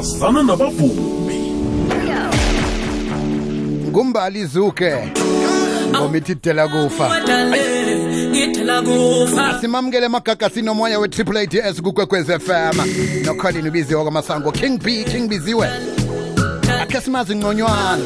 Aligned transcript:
sazana 0.00 0.42
nabavumi 0.42 1.52
ngumbali 3.88 4.46
zuke 4.46 4.92
ngomithi 5.90 6.34
dela 6.34 6.68
kufa 6.68 7.22
simamukele 9.60 10.06
emagagasini 10.06 10.68
omoya 10.68 10.98
we-triple 10.98 11.40
ats 11.40 11.82
kukwekwez 11.82 12.26
fm 12.26 12.76
nokholini 13.24 13.68
ubiziwe 13.68 14.02
kwamasango. 14.02 14.52
King 14.52 14.78
b 14.78 15.04
king 15.04 15.28
biziwe. 15.28 15.68
Akhe 16.82 17.00
simazi 17.00 17.36
ngconywana 17.36 18.02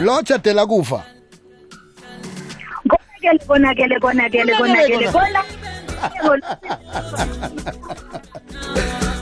lo 0.00 0.22
dela 0.42 0.66
kufa 0.66 1.13
konakele 3.46 4.00
konakele 4.00 4.00
konakele 4.00 4.54
konakele 4.56 5.12
kona 5.12 5.44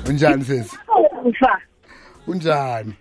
unjani 0.09 0.45
sesi 0.45 0.77
ufa. 1.25 1.61
Unjani? 2.27 2.93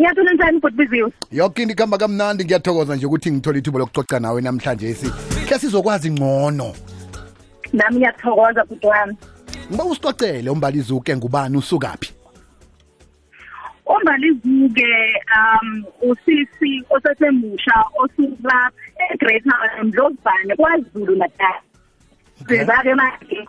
Ngiyathula 0.00 0.32
njani 0.32 0.60
futhi 0.60 0.76
biziwe 0.76 1.12
yoke 1.32 1.62
into 1.62 1.72
ikuhamba 1.72 1.98
kamnandi 1.98 2.44
ngiyathokoza 2.44 2.96
nje 2.96 3.06
ukuthi 3.06 3.30
ngithole 3.32 3.58
ithuba 3.58 3.78
lokucoca 3.78 4.20
nawe 4.20 4.40
namhlanje 4.40 4.94
si 4.94 5.10
khe 5.48 5.58
sizokwazi 5.58 6.10
ngcono. 6.10 6.74
Nami 7.72 7.96
ngiyathokoza 7.96 8.64
futhi 8.64 8.86
wami 8.86 9.16
ngiba 9.70 9.84
usicocele 9.84 10.50
umbalizuke 10.50 11.16
ngubani 11.16 11.56
usukaphi? 11.56 12.12
Umbalizuke 13.86 15.22
um 15.36 15.84
usisi 16.10 16.84
osesemusha 16.90 17.84
osuka 17.98 18.70
eGreater 19.12 19.84
Mdlozibane 19.84 20.56
kwaZulu 20.56 21.16
Natal 21.16 21.54
sezake 22.48 22.94
manje 22.94 23.48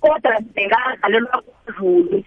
kodwa 0.00 0.40
ngazalelwa 0.40 1.42
kwaZulu 1.42 2.24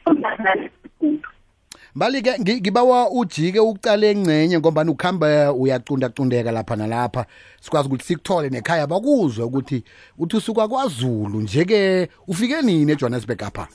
mbali-ke 1.96 2.32
ngi- 2.38 2.62
ngibawa 2.62 3.12
ujike 3.12 3.60
ucale 3.60 4.12
engcenye 4.12 4.60
ngoba 4.60 4.82
ukuhamba 4.84 5.54
uyacundacundeka 5.54 6.52
lapha 6.52 6.76
nalapha. 6.76 7.26
Sikwazi 7.62 7.88
ukuthi 7.88 8.04
sikuthole 8.06 8.50
nekhaya 8.50 8.88
bakuzwe 8.88 9.46
ukuthi 9.46 9.84
uthi 10.18 10.38
usuka 10.38 10.68
kwazulu 10.68 11.42
nje-ke 11.42 12.10
ufike 12.28 12.62
nini 12.62 12.92
ejohannesburg 12.92 13.44
apha? 13.44 13.68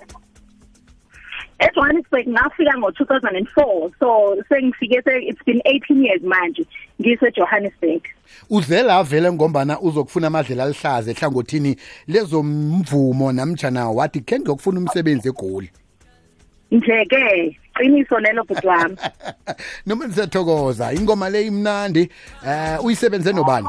eJohannesburg 1.61 2.29
ngafika 2.29 2.79
ngo-2004 2.79 3.91
so 3.99 4.37
sengifike 4.49 5.03
se 5.03 5.19
it's 5.19 5.45
been 5.45 5.61
18 5.61 6.05
years 6.05 6.23
manje 6.23 6.67
ngise-Johannesburg. 7.01 8.03
Uze 8.51 8.83
la 8.83 9.03
vele 9.03 9.33
ngombana 9.33 9.81
uzokufuna 9.81 10.27
amadlela 10.27 10.65
alihlaza 10.65 11.11
ehlangothini 11.11 11.77
lezomvumo 12.09 13.33
namjana 13.33 13.91
wathi 13.91 14.21
khe 14.21 14.39
ngiyokufuna 14.39 14.81
umsebenzi 14.81 15.29
egoli. 15.29 15.71
Nje-ke 16.71 17.57
qiniso 17.75 18.21
lelo 18.21 18.45
bhuti 18.45 18.67
wami. 18.67 18.97
Noma 19.87 20.07
nisiyathokoza 20.07 20.93
ingoma 20.93 21.31
le 21.31 21.47
imnandi 21.47 22.11
eh 22.47 22.85
uyisebenze 22.85 23.33
nobani? 23.33 23.69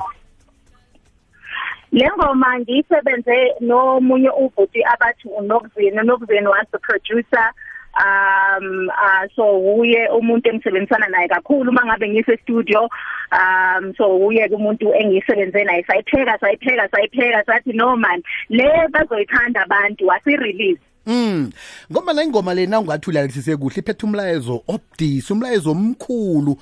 Le 1.91 2.09
ngoma 2.17 2.59
ngiyisebenze 2.59 3.53
nomunye 3.59 4.29
ubhuti 4.29 4.83
abathi 4.83 5.27
unokuzini 5.27 5.99
unokuzini 5.99 6.47
was 6.47 6.67
the 6.71 6.79
producer. 6.79 7.53
Um 7.97 8.87
uh, 8.89 9.25
so 9.35 9.59
uye 9.59 10.07
umuntu 10.09 10.49
engisebenzisana 10.49 11.07
naye 11.07 11.27
kakhulu 11.27 11.69
uma 11.71 11.85
ngabe 11.85 12.09
ngise 12.09 12.37
studio 12.37 12.89
um 13.31 13.93
so 13.97 14.17
uye 14.17 14.47
umuntu 14.47 14.93
engisebenze 14.93 15.63
naye 15.63 15.83
sayipheka 15.83 16.39
sayipheka 16.39 16.89
sayipheka 16.91 17.43
sathi 17.45 17.73
no 17.73 17.97
man 17.97 18.23
le 18.49 18.87
bazoyithanda 18.91 19.61
abantu 19.61 20.07
wasi 20.07 20.37
release 20.37 20.81
Mm. 21.05 21.51
Ngoba 21.91 22.13
la 22.13 22.23
ingoma 22.23 22.53
lena 22.53 22.79
ungathula 22.79 23.25
lisise 23.25 23.57
kuhle 23.57 23.79
iphethe 23.79 24.05
umlayezo 24.05 24.63
obdisi, 24.67 25.33
umlayezo 25.33 25.71
omkhulu. 25.71 26.57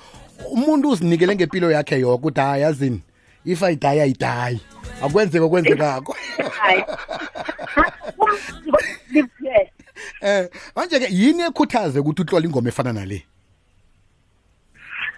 Umuntu 0.52 0.90
uzinikele 0.90 1.34
ngempilo 1.34 1.70
yakhe 1.70 2.00
yonke 2.00 2.14
ukuthi 2.14 2.40
hayi 2.40 2.62
yazini 2.62 3.02
if 3.44 3.62
I 3.62 3.74
die 3.74 4.00
I 4.00 4.12
die. 4.12 4.60
Akwenzeke 5.02 5.44
okwenzekako. 5.44 6.16
hayi 6.58 6.84
yes 9.12 9.26
Eh, 10.22 10.48
manje 10.76 10.98
ke 11.00 11.08
yini 11.10 11.42
ekhuthaze 11.42 11.98
ukuthi 12.00 12.22
uhlole 12.22 12.46
ingoma 12.46 12.68
efana 12.68 12.92
nale? 12.92 13.24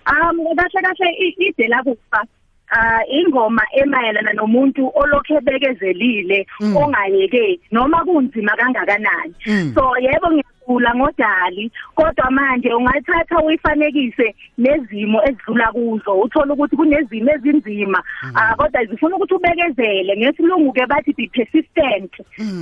Um 0.07 0.39
kahle 0.57 0.81
kahle 0.83 1.09
ide 1.39 1.69
la 1.69 1.83
kufa 1.83 2.27
ah 2.73 3.05
ingoma 3.09 3.63
emayelana 3.73 4.33
nomuntu 4.33 4.93
olokhe 4.95 5.41
bekezelile 5.41 6.47
ongayekeki 6.61 7.61
noma 7.73 8.05
kunzima 8.05 8.57
kangakanani. 8.57 9.35
Mm. 9.47 9.73
so 9.75 9.93
yebo 10.01 10.29
ngiyakula 10.33 10.95
ngodali 10.95 11.71
kodwa 11.95 12.31
manje 12.31 12.75
ungayithatha 12.75 13.43
uyifanekise 13.43 14.35
nezimo 14.59 15.23
ezidlula 15.25 15.73
kuzo 15.73 16.21
uthola 16.21 16.53
ukuthi 16.55 16.77
kunezimo 16.77 17.31
ezinzima. 17.31 18.03
Ah 18.35 18.57
kodwa 18.57 18.85
zifuna 18.85 19.17
ukuthi 19.17 19.35
ubekezele 19.35 20.17
ngesilungu 20.17 20.73
ke 20.73 20.87
bathi 20.87 21.13
be 21.13 21.29
persistent. 21.29 22.13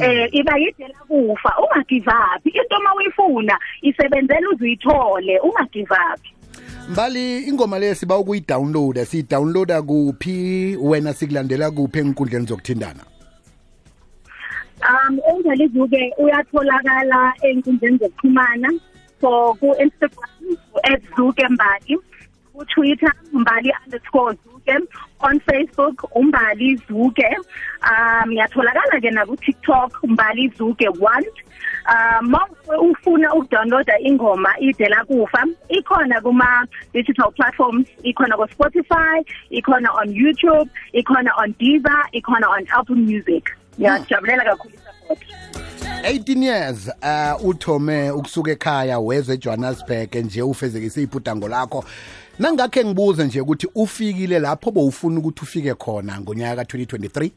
Eh 0.02 0.28
iba 0.32 0.58
yidela 0.58 0.98
kufa 1.08 1.54
ungagive 1.62 2.10
up 2.10 2.46
into 2.46 2.76
uma 2.78 2.94
uyifuna 2.94 3.58
isebenzela 3.82 4.48
uzuyithole 4.50 5.38
ungagive 5.38 5.94
up 5.94 6.20
Mbali 6.90 7.38
ingoma 7.48 7.78
le 7.78 7.94
siba 7.94 8.18
ukuyidownloada, 8.18 9.04
siyidownloada 9.06 9.82
kuphi 9.82 10.76
wena 10.80 11.14
sikulandela 11.14 11.70
kuphi 11.70 11.98
enkundleni 11.98 12.46
zokuthindana? 12.46 13.04
Um 14.90 15.18
ungalizuke 15.32 16.12
uyatholakala 16.18 17.32
enkundleni 17.42 17.98
zokuxhumana 17.98 18.68
so 19.20 19.54
ku 19.60 19.66
Instagram 19.82 20.56
@zuke 21.16 21.48
mbali 21.48 21.98
ku 22.52 22.64
Twitter 22.64 23.12
mbali_zuke 23.32 24.76
on 25.20 25.40
Facebook 25.40 26.04
umbali 26.14 26.76
zuke. 26.88 27.36
Um 27.82 28.32
yatholakala 28.32 29.00
ke 29.00 29.10
na 29.12 29.26
ku 29.26 29.36
TikTok 29.36 30.02
mbali 30.04 30.48
zuke 30.58 30.88
1 30.88 31.22
um 31.90 32.34
ufuna 32.90 33.34
ukudownloada 33.34 33.98
ingoma 33.98 34.54
idela 34.60 35.04
kufa 35.04 35.44
ikhona 35.68 36.20
kuma 36.20 36.66
digital 36.92 37.32
platforms 37.32 37.88
ikhona 38.02 38.36
ku 38.36 38.46
Spotify 38.52 39.24
ikhona 39.50 39.88
on 39.94 40.08
YouTube 40.14 40.68
ikhona 40.92 41.30
on 41.38 41.54
Deezer 41.58 42.04
ikhona 42.12 42.48
on 42.48 42.66
Apple 42.78 42.96
Music. 42.96 43.44
Ngiyajabulela 43.78 44.44
kakhulu 44.44 44.74
support 44.78 45.20
18 46.02 46.42
years 46.42 46.88
uh 47.02 47.44
uthome 47.48 48.10
ukusuka 48.10 48.50
ekhaya 48.50 48.98
weze 48.98 49.32
eJohannesburg 49.32 50.14
nje 50.14 50.42
ufezekise 50.42 51.02
ibhudango 51.02 51.48
lakho. 51.48 51.84
Nangakhe 52.40 52.84
ngibuze 52.84 53.24
nje 53.24 53.40
ukuthi 53.40 53.68
ufikile 53.74 54.38
lapho 54.38 54.70
bowufuna 54.70 55.18
ukuthi 55.18 55.42
ufike 55.42 55.74
khona 55.74 56.20
ngonyaka 56.20 56.62
ka2023 56.62 57.30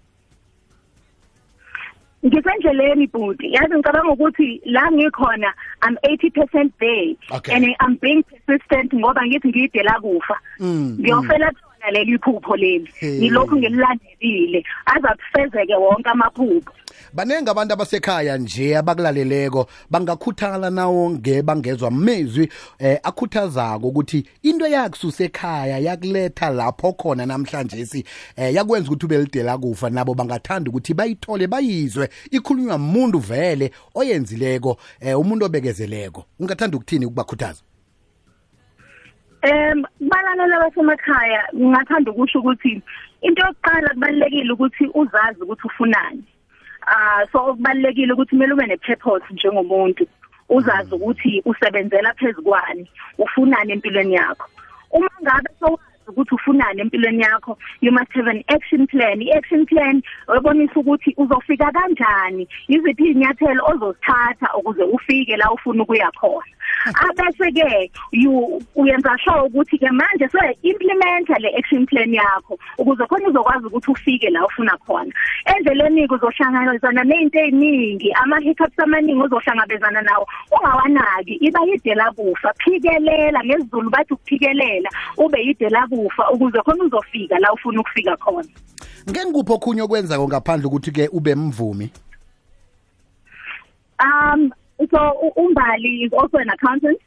ngisendleleni 2.25 3.07
bhuti. 3.07 3.53
Yazi 3.53 3.75
ngicabanga 3.75 4.11
ukuthi 4.11 4.61
la 4.65 4.91
ngikhona 4.91 5.53
i'm 5.87 5.97
80% 6.03 6.71
there. 6.79 7.15
Okay. 7.31 7.53
and 7.53 7.75
i'm 7.79 7.95
being 7.95 8.23
persistent 8.23 8.93
ngoba 8.93 9.25
ngithi 9.25 9.47
ngidela 9.47 9.99
kufa. 10.01 10.39
Mm, 10.59 10.97
ngiyofela 10.99 11.51
thona 11.51 11.72
leli 11.91 12.17
phupho 12.19 12.55
leli. 12.55 12.89
Hey. 12.99 13.19
ngilokhu 13.19 13.55
ngililandelile 13.55 14.63
aza 14.85 15.15
kufezeke 15.15 15.75
wonke 15.75 16.09
amaphupho. 16.09 16.73
Banenge 17.13 17.51
abantu 17.51 17.73
abasekhaya 17.73 18.37
nje 18.37 18.77
abakulaleleko 18.77 19.67
bangakhuthala 19.89 20.69
nawo 20.69 21.09
ngebangezwa 21.09 21.91
mezwi 21.91 22.49
eh 22.79 22.99
akhuthazako 23.03 23.87
ukuthi 23.87 24.25
into 24.43 24.67
yakususa 24.67 25.23
ekhaya 25.23 25.79
yakuletha 25.79 26.49
lapho 26.49 26.93
khona 26.93 27.25
namhlanje 27.25 27.85
si 27.85 28.05
eh 28.35 28.53
yakwenza 28.53 28.87
ukuthi 28.87 29.05
ube 29.05 29.17
lidela 29.17 29.57
kufa. 29.57 29.89
Nabo 29.89 30.13
bangathanda 30.13 30.69
ukuthi 30.69 30.93
bayithole 30.93 31.47
bayizwe. 31.47 32.09
Ikhulunywa 32.31 32.75
umuntu 32.75 33.19
vele 33.19 33.71
oyenzileko 33.95 34.77
eh 35.01 35.19
umuntu 35.19 35.45
obekezeleko. 35.45 36.25
Ungathanda 36.39 36.77
ukuthini 36.77 37.05
ukubakhuthaza? 37.05 37.61
Em 39.43 39.83
balalela 39.99 40.57
basemakhaya 40.63 41.41
ngingathanda 41.53 42.11
ukusho 42.11 42.39
ukuthi 42.39 42.81
into 43.21 43.41
yokuqala 43.43 43.89
kubalekile 43.89 44.51
ukuthi 44.53 44.85
uzazi 44.95 45.41
ukuthi 45.43 45.67
ufunani. 45.67 46.23
Ah 46.87 47.25
so 47.31 47.37
okubalekile 47.51 48.13
ukuthi 48.13 48.29
kumele 48.29 48.53
ube 48.53 48.65
nepurpose 48.67 49.25
njengomuntu. 49.33 50.07
Uzazi 50.49 50.95
ukuthi 50.95 51.41
usebenzela 51.45 52.13
phezukwani, 52.13 52.87
ufunani 53.17 53.73
empilweni 53.73 54.13
yakho. 54.13 54.47
Uma 54.91 55.09
ngabe 55.21 55.49
sowazi 55.59 55.93
ukuthi 56.07 56.35
ufunani 56.35 56.81
empilweni 56.81 57.23
yakho 57.23 57.57
you 57.81 57.91
must 57.91 58.11
have 58.13 58.27
an 58.27 58.43
action 58.47 58.87
plan 58.87 59.21
i-action 59.21 59.65
plan 59.65 60.01
uyabonisa 60.27 60.79
ukuthi 60.79 61.13
uzofika 61.17 61.71
kanjani 61.71 62.47
yiziphi 62.67 63.03
izinyathelo 63.09 63.65
ozozithatha 63.65 64.53
ukuze 64.55 64.83
ufike 64.83 65.37
la 65.37 65.51
ufuna 65.51 65.83
ukuya 65.83 66.11
khona 66.11 66.53
abese 66.85 67.51
ke 67.51 67.91
you 68.11 68.61
uyenza 68.75 69.17
sure 69.23 69.41
ukuthi 69.47 69.77
ke 69.77 69.89
manje 69.91 70.27
so 70.31 70.39
implementa 70.63 71.39
le 71.39 71.49
action 71.57 71.85
plan 71.85 72.13
yakho 72.13 72.57
ukuze 72.77 73.05
khona 73.07 73.29
uzokwazi 73.29 73.65
ukuthi 73.67 73.91
ufike 73.91 74.29
la 74.29 74.45
ufuna 74.45 74.77
khona. 74.85 75.11
Endleleni 75.45 76.07
kuzohlangabezana 76.07 77.03
nezinto 77.03 77.39
eziningi 77.39 78.11
ama 78.13 78.39
hiccups 78.39 78.79
amaningi 78.79 79.21
ozohlangabezana 79.21 80.01
nawo 80.01 80.27
ungawanaki 80.51 81.33
iba 81.33 81.59
yidela 81.65 82.11
kufa 82.11 82.53
phikelela 82.57 83.43
ngesiZulu 83.43 83.89
bathi 83.89 84.13
ukuphikelela 84.13 84.89
ube 85.17 85.41
yidela 85.41 85.87
kufa 85.87 86.29
ukuze 86.31 86.61
khona 86.61 86.83
uzofika 86.83 87.39
la 87.39 87.53
ufuna 87.53 87.81
ukufika 87.81 88.17
khona. 88.17 88.49
Ngeke 89.09 89.31
kupho 89.31 89.57
khunye 89.57 89.81
okwenza 89.81 90.19
ngaphandle 90.19 90.67
ukuthi 90.67 90.91
ke 90.91 91.09
ube 91.11 91.35
mvumi? 91.35 91.89
Um, 93.99 94.51
so 94.91 94.99
u- 95.23 95.33
Umbali 95.37 96.05
is 96.05 96.13
also 96.13 96.37
an 96.37 96.49
accountant. 96.49 96.99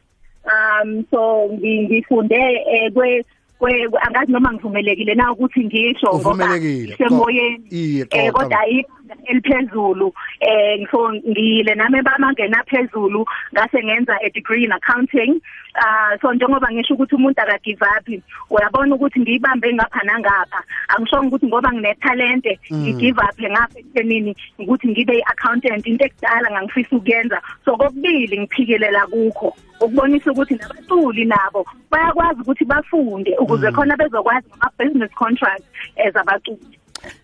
Um, 0.47 1.05
so 1.11 1.49
ngi- 1.53 1.87
ngifunde 1.89 2.35
eh, 2.71 2.93
kwe 2.93 3.25
kwe 3.59 3.89
angazi 4.03 4.33
noma 4.33 4.53
ngivumelekile 4.53 5.15
na 5.15 5.33
ukuthi 5.33 5.65
ngisho 5.65 6.11
Uvumelekile. 6.11 6.97
semoyeni 6.97 7.67
Iye, 7.71 8.01
eh 8.11 8.31
xoxa. 8.31 8.33
kodwa 8.33 8.67
ibanga 8.69 9.06
eliphezulu 9.25 10.13
eh 10.41 10.87
so 10.91 11.13
ngile 11.13 11.75
nami 11.75 12.03
bamangena 12.03 12.65
phezulu 12.65 13.27
ngase 13.53 13.85
ngenza 13.85 14.19
a 14.23 14.31
degree 14.31 14.65
in 14.65 14.73
accounting. 14.73 15.41
Ah 15.75 16.17
so 16.21 16.33
njengoba 16.33 16.69
ngisho 16.73 16.95
ukuthi 16.95 17.15
umuntu 17.15 17.41
aka 17.41 17.59
give 17.59 17.83
up 17.83 18.09
uyabona 18.51 18.95
ukuthi 18.95 19.21
ngiyibambe 19.21 19.75
ngapha 19.75 20.03
nangapha. 20.05 20.63
Angishongo 20.89 21.27
ukuthi 21.27 21.47
ngoba 21.47 21.73
ngine 21.73 21.95
talent 21.95 22.47
ngi 22.73 22.93
give 22.93 23.19
up 23.19 23.41
ngapha 23.41 23.79
ekuthenini 23.79 24.37
ukuthi 24.59 24.89
ngibe 24.89 25.19
i-accountant. 25.19 25.87
Into 25.87 26.05
ekudala 26.05 26.51
ngangifisa 26.51 26.97
ukuyenza 26.97 27.43
so 27.65 27.77
kokubili 27.77 28.39
ngiphikelela 28.41 29.07
kukho. 29.07 29.57
Ukubonisa 29.81 30.33
ukuthi 30.33 30.55
nabaculi 30.55 31.25
nabo 31.25 31.67
bayakwazi 31.91 32.41
ukuthi 32.41 32.65
bafunde 32.65 33.37
ukuze 33.39 33.73
khona 33.73 33.97
bezokwazi 33.97 34.47
ama 34.61 34.71
business 34.79 35.13
contracts 35.15 35.69
as 35.97 36.17
abaculi 36.17 36.79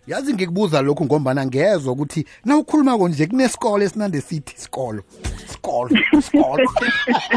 yazi 0.06 0.34
ngikubuza 0.34 0.82
lokhu 0.82 1.04
ngombana 1.04 1.46
ngezwe 1.46 1.92
ukuthi 1.92 2.26
na 2.44 2.56
ukhuluma 2.56 2.98
konje 2.98 3.26
kunesikole 3.26 3.84
esinande 3.84 4.20
sithi 4.20 4.54
isikolo. 4.58 5.02
Isikolo 5.48 5.90
isikolo. 6.18 6.70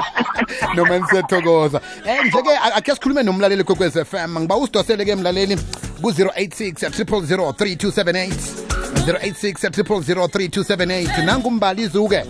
Noma 0.76 1.00
nisiyathokoza 1.00 1.82
eh 2.08 2.26
nje 2.26 2.42
ke 2.42 2.58
akhe 2.76 2.96
sikhulume 2.96 3.24
nomlaleli 3.24 3.64
kwekwez 3.64 4.04
FM 4.04 4.40
ngiba 4.40 4.58
usidosele 4.58 5.06
ke 5.06 5.16
mlaleli 5.16 5.56
ku-086 6.02 6.90
000 6.90 7.52
3278 7.52 8.66
086 9.06 9.70
000 9.70 10.28
3278 10.28 11.26
nangumbali 11.26 11.82
izuke 11.82 12.24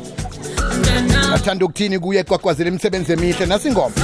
athanda 1.34 1.66
ukuthini 1.66 2.00
kuye 2.00 2.24
kwakwazela 2.24 2.70
imisebenzi 2.70 3.14
emihle 3.14 3.46
nasingoma? 3.46 3.96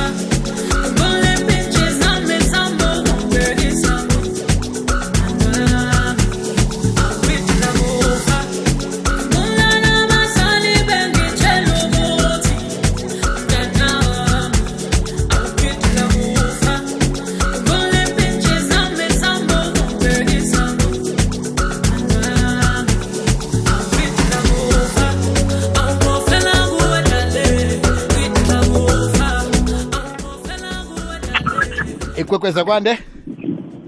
Ikwekweza 32.42 32.66
kwande 32.66 32.94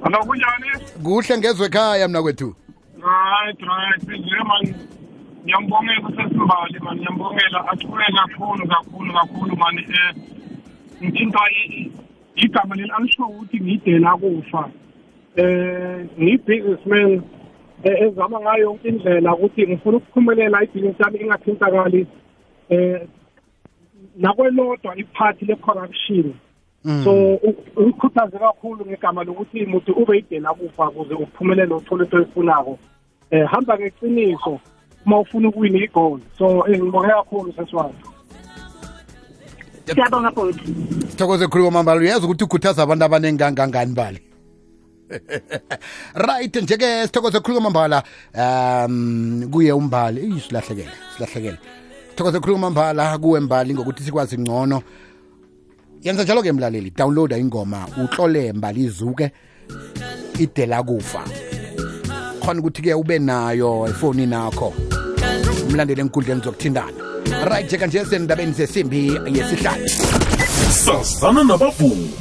Hello 0.04 0.20
kunjani? 0.26 0.70
kuhle 1.04 1.38
ngezwe 1.38 1.66
ekhaya 1.68 2.08
mna 2.08 2.22
kwethu 2.22 2.56
Right 3.04 3.60
right 3.62 4.04
nje 4.20 4.36
man. 4.48 4.76
Ngiyambongela 5.44 6.02
usesimbali 6.08 6.80
man 6.80 6.98
ngiyambongela 6.98 7.68
athule 7.68 8.06
kakhulu 8.16 8.68
kakhulu 8.68 9.14
kakhulu 9.14 9.56
man 9.58 9.78
eh 9.80 10.16
ngithinta 11.04 11.40
i- 11.52 11.92
igama 12.36 12.76
leli 12.76 12.92
alisho 12.98 13.24
ukuthi 13.26 13.60
ngidela 13.60 14.18
kufa. 14.18 14.70
Eh 15.36 16.06
ngi 16.22 16.38
businessman 16.38 17.22
eh, 17.84 18.02
ezama 18.02 18.40
ngayo 18.40 18.64
yonke 18.64 18.88
indlela 18.88 19.36
ukuthi 19.36 19.68
ngifuna 19.68 19.98
ukuphumelela 19.98 20.64
ibhizinisi 20.64 21.02
yami 21.04 21.20
ingathintakali 21.20 22.08
eh 22.70 23.02
nakwelodwa 24.18 24.96
iphathi 24.96 25.46
le 25.46 25.56
corruption 25.56 26.34
so 27.04 27.12
u- 27.36 27.56
uyikhuthaze 27.76 28.38
kakhulu 28.40 28.86
ngegama 28.86 29.24
lokuthi 29.24 29.66
muthi 29.66 29.92
ube 29.92 30.16
yidela 30.16 30.54
kufa 30.54 30.90
ukuze 30.90 31.14
uphumelele 31.14 31.74
uthole 31.74 32.04
into 32.04 32.18
oyifunako. 32.18 32.80
Eh 33.32 33.48
hamba 33.52 33.78
ngeqiniso 33.78 34.60
uma 35.06 35.20
ufuna 35.20 35.48
ukuwina 35.50 35.80
igol 35.84 36.20
so 36.38 36.68
eh, 36.68 36.80
ngibonge 36.82 37.08
kakhulu 37.08 37.54
sesiwami 37.54 37.94
siyabonga 39.94 40.32
bhuti 40.32 40.64
sithokoze 41.10 41.48
khulu 41.48 41.64
kwamambala. 41.64 42.02
Uyazi 42.02 42.26
ukuthi 42.26 42.44
ukhuthaza 42.44 42.84
abantu 42.84 43.06
abaningi 43.06 43.38
kangangani 43.40 43.94
bali 43.94 44.22
right 46.28 46.56
nje-ke 46.56 47.06
sithokoze 47.08 47.40
khulu 47.40 47.56
kwamambala. 47.62 48.04
Um 48.36 49.50
kuye 49.52 49.72
umbali. 49.74 50.22
Eyi 50.22 50.40
silahlekele 50.40 50.92
silahlekele. 51.16 51.58
Sithokoze 52.10 52.40
khulu 52.40 52.54
kwamambala 52.54 53.18
kuwe 53.18 53.40
mbali 53.40 53.74
ngokuthi 53.74 54.04
sikwazi 54.04 54.38
ngcono. 54.38 54.82
Yenza 56.04 56.24
njalo-ke 56.24 56.52
mlaleli 56.52 56.90
downloada 56.90 57.38
ingoma 57.38 57.88
utlole 58.04 58.54
mbali 58.54 58.84
izuke 58.84 59.32
idela 60.40 60.84
kufa. 60.84 61.24
Khona 62.40 62.60
ukuthi-ke 62.60 62.94
ube 62.94 63.20
nayo 63.20 63.88
efonini 63.88 64.28
nakho 64.28 64.74
umlandeli 65.68 66.02
enkundleni 66.02 66.42
zokuthindana 66.42 66.92
right 67.50 67.66
nje 67.66 67.78
kanje 67.78 68.06
sendabeni 68.06 68.54
zesimbi 68.54 69.20
yesihlanu. 69.26 69.90
Sazana 70.72 71.44
nabavumi 71.44 72.12